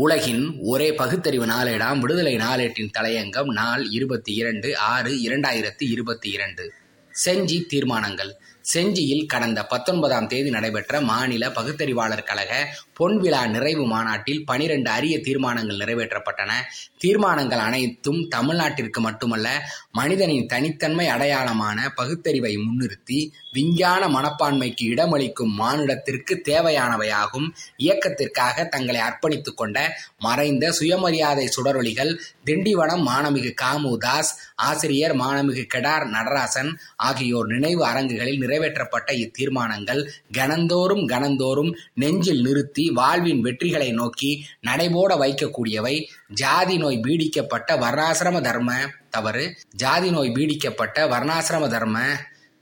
[0.00, 6.72] உலகின் ஒரே பகுத்தறிவு நாளேடாம் விடுதலை நாளேட்டின் தலையங்கம் நாள் இருபத்தி இரண்டு ஆறு இரண்டாயிரத்தி இருபத்தி இரண்டு.
[7.24, 8.32] செஞ்சி தீர்மானங்கள்.
[8.74, 12.68] செஞ்சியில் கடந்த பத்தொன்பதாம் தேதி நடைபெற்ற மாநில பகுத்தறிவாளர் கழக
[13.00, 16.50] பொன்விழா நிறைவு மாநாட்டில் பனிரெண்டு அரிய தீர்மானங்கள் நிறைவேற்றப்பட்டன.
[16.98, 19.48] தீர்மானங்கள் அனைத்தும் தமிழ்நாட்டிற்கு மட்டுமல்ல
[19.90, 27.48] மனிதனின் தனித்தன்மை அடையாளமான பகுத்தறிவை முன்னிறுத்தி விஞ்ஞான மனப்பான்மைக்கு இடமளிக்கும் மானுடத்திற்கு தேவையானவையாகும்.
[27.76, 36.78] இயக்கத்திற்காக தங்களை அர்ப்பணித்துக் கொண்ட மறைந்த சுயமரியாதை சுடரொலிகள் திண்டிவனம் மாணமிகு காமு தாஸ் ஆசிரியர் மாணமிகு கெடார் நடராசன்
[37.08, 40.02] ஆகியோர் நினைவு அரங்குகளில் நிறைவேற்றப்பட்ட இத்தீர்மானங்கள்
[40.38, 41.72] கணந்தோறும் கணந்தோறும்
[42.02, 44.32] நெஞ்சில் நிறுத்தி வாழ்வின் வெற்றிகளை நோக்கி
[44.66, 45.96] நடைபோட வைக்கக்கூடியவை.
[46.42, 48.72] ஜாதி நோய் பீடிக்கப்பட்ட வர்ணாசிரம தர்ம
[49.10, 49.44] தவறு.
[49.82, 51.98] ஜாதி நோய் பீடிக்கப்பட்ட வர்ணாசிரம தர்ம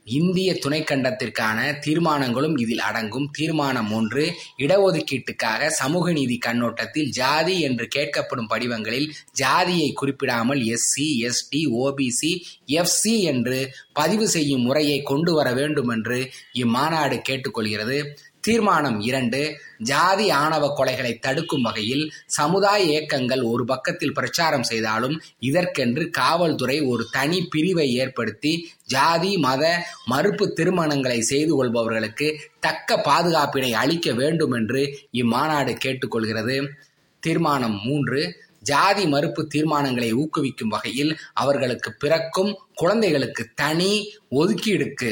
[0.07, 3.29] இந்திய துணைக்கண்டத்திற்கான தீர்மானங்களும் இதில் அடங்கும்.
[3.31, 4.23] தீர்மானம் ஒன்று
[4.57, 12.31] இடஒதுக்கீட்டுக்காக சமூக நீதி கண்ணோட்டத்தில் ஜாதி என்று கேட்கப்படும் படிவங்களில் ஜாதியை குறிப்பிடாமல் எஸ்சி எஸ்டி ஓபிசி
[12.71, 17.99] எஃப்சி என்று பதிவு செய்யும் முறையை கொண்டு வர வேண்டும் என்று இம்மாநாடு கேட்டுக்கொள்கிறது.
[18.47, 19.39] தீர்மானம் இரண்டு
[19.83, 27.39] ஜாதி ஆணவ கொலைகளை தடுக்கும் வகையில் சமுதாய இயக்கங்கள் ஒரு பக்கத்தில் பிரச்சாரம் செய்தாலும் இதற்கென்று காவல்துறை ஒரு தனி
[27.45, 28.53] பிரிவை ஏற்படுத்தி
[28.85, 29.63] ஜாதி மத
[30.05, 32.27] மறுப்பு திருமணங்களை செய்து கொள்பவர்களுக்கு
[32.59, 34.81] தக்க பாதுகாப்பினை அளிக்க வேண்டும் என்று
[35.13, 36.57] இம்மாநாடு கேட்டுக்கொள்கிறது.
[37.23, 38.21] தீர்மானம் மூன்று
[38.63, 43.91] ஜாதி மறுப்பு தீர்மானங்களை ஊக்குவிக்கும் வகையில் அவர்களுக்கு பிறக்கும் குழந்தைகளுக்கு தனி
[44.31, 45.11] ஒதுக்கீடுக்கு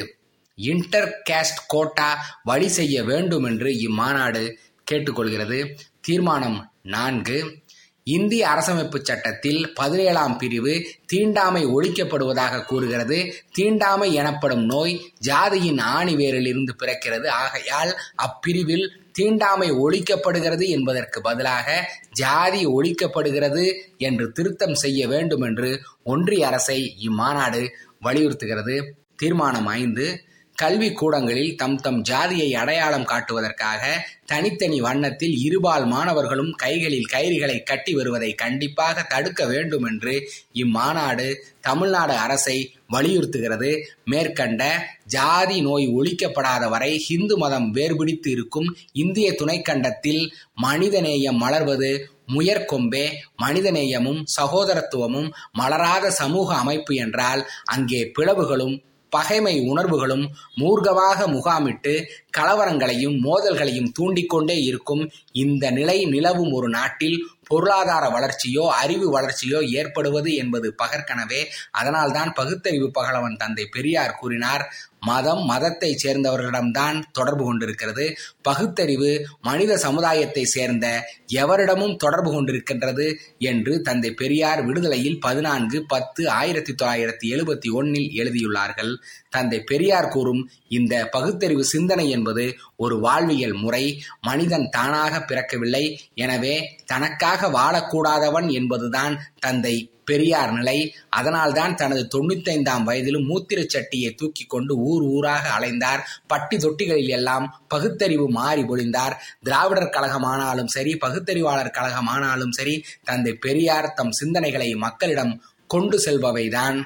[0.56, 4.56] இன்டர் கேஸ்ட் கோட்டா வழி செய்ய வேண்டும் என்று இம்மாநாடு
[4.92, 5.78] கேட்டுக்கொள்கிறது.
[6.02, 7.64] தீர்மானம் நான்கு.
[8.04, 13.34] இந்திய அரசமைப்பு சட்டத்தில் பதினேழாம் பிரிவு தீண்டாமை ஒழிக்கப்படுவதாக கூறுகிறது.
[13.52, 17.28] தீண்டாமை எனப்படும் நோய் ஜாதியின் ஆணிவேரில் இருந்து பிறக்கிறது.
[17.28, 26.96] ஆகையால் அப்பிரிவில் தீண்டாமை ஒழிக்கப்படுகிறது என்பதற்கு பதிலாக ஜாதி ஒழிக்கப்படுகிறது என்று திருத்தம் செய்ய வேண்டும் என்று ஒன்றிய அரசை
[27.08, 27.68] இம்மாநாடு
[28.02, 28.92] வலியுறுத்துகிறது.
[29.16, 30.26] தீர்மானம் ஐந்து.
[30.58, 33.82] கல்வி கூடங்களில் தம் தம் ஜாதியை அடையாளம் காட்டுவதற்காக
[34.26, 40.14] தனித்தனி வண்ணத்தில் இருபால் மாணவர்களும் கைகளில் கயிறுகளை கட்டி வருவதை கண்டிப்பாக தடுக்க வேண்டும் என்று
[40.54, 41.28] இம்மாநாடு
[41.62, 42.58] தமிழ்நாடு அரசை
[42.94, 43.72] வலியுறுத்துகிறது.
[44.04, 44.64] மேற்கண்ட
[45.08, 50.24] ஜாதி நோய் ஒழிக்கப்படாத வரை ஹிந்து மதம் வேர்பிடித்து இருக்கும் இந்திய துணைக்கண்டத்தில்
[50.64, 51.92] மனிதநேயம் மலர்வது
[52.36, 53.06] முயற்கொம்பே
[53.44, 58.76] மனிதநேயமும் சகோதரத்துவமும் மலராத சமூக அமைப்பு என்றால் அங்கே பிளவுகளும்
[59.12, 60.26] பகைமை உணர்வுகளும்
[60.60, 61.94] மூர்க்கமாக முகாமிட்டு
[62.38, 67.18] கலவரங்களையும் மோதல்களையும் தூண்டிக்கொண்டே இருக்கும் இந்த நிலை நிலவும் ஒரு நாட்டில்
[67.48, 71.42] பொருளாதார வளர்ச்சியோ அறிவு வளர்ச்சியோ ஏற்படுவது என்பது பகற்கனவே.
[71.72, 74.66] அதனால்தான் பகுத்தறிவு பகலவன் தந்தை பெரியார் கூறினார்
[75.00, 78.06] மதம் மதத்தை சேர்ந்தவர்களிடம்தான் தொடர்பு கொண்டிருக்கிறது.
[78.42, 80.86] பகுத்தறிவு மனித சமுதாயத்தை சேர்ந்த
[81.34, 83.06] எவரிடமும் தொடர்பு கொண்டிருக்கின்றது
[83.38, 88.92] என்று தந்தை பெரியார் விடுதலையில் பதினான்கு பத்து ஆயிரத்தி தொள்ளாயிரத்தி எழுபத்தி ஒன்னில் எழுதியுள்ளார்கள்.
[89.30, 92.46] தந்தை பெரியார் கூறும் இந்த பகுத்தறிவு சிந்தனை என்பது
[92.76, 93.86] ஒரு வாழ்வியல் முறை.
[94.22, 95.86] மனிதன் தானாக பிறக்கவில்லை.
[96.16, 100.96] எனவே தனக்காக வாழக்கூடாதவன் என்பதுதான் தந்தை பெரியார் நிலை.
[101.10, 106.00] அதனால்தான் தனது தொண்ணூத்தைந்தாம் வயதிலும் மூத்திரச் சட்டியை தூக்கி கொண்டு ஊர் ஊராக அலைந்தார்.
[106.28, 114.12] பட்டி தொட்டிகளில் எல்லாம் பகுத்தறிவு மாறி பொழிந்தார் திராவிடர் கழகமானாலும் சரி பகுத்தறிவாளர் கழகமானாலும் சரி தந்தை பெரியார் தம்
[114.24, 116.82] சிந்தனைகளை மக்களிடம் கொண்டு செல்பவைதான்.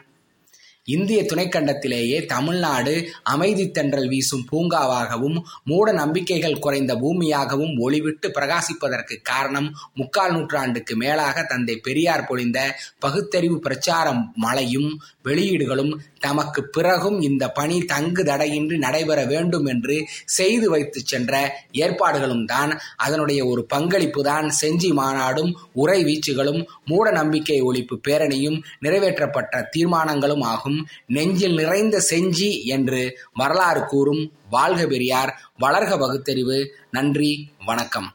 [0.89, 10.33] இந்திய துணைக்கண்டத்திலேயே தமிழ்நாடு அமைதி தென்றல் வீசும் பூங்காவாகவும் மூட நம்பிக்கைகள் குறைந்த பூமியாகவும் ஒளிவிட்டு பிரகாசிப்பதற்கு காரணம் முக்கால்
[10.33, 12.59] நூற்றாண்டுக்கு மேலாக தந்தை பெரியார் பொழிந்த
[12.99, 14.89] பகுத்தறிவு பிரச்சாரம் மழையும்
[15.25, 19.95] வெளியீடுகளும் தமக்கு பிறகும் இந்த பணி தங்கு தடையின்றி நடைபெற வேண்டும் என்று
[20.37, 21.33] செய்து வைத்து சென்ற
[21.71, 29.63] ஏற்பாடுகளும் தான் அதனுடைய ஒரு பங்களிப்பு தான் செஞ்சி மாநாடும் உரை வீச்சுகளும் மூட நம்பிக்கை ஒழிப்பு பேரணியும் நிறைவேற்றப்பட்ட
[29.71, 30.78] தீர்மானங்களும் ஆகும்.
[31.05, 38.07] நெஞ்சில் நிறைந்த செஞ்சி என்று வரலாறு கூறும் வாழ்க பெரியார் வளர்க பகுத்தறிவு நன்றி வணக்கம்.